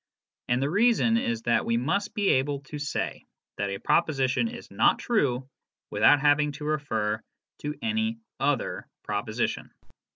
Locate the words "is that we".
1.15-1.77